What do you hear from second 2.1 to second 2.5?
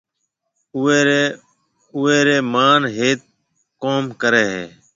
رِي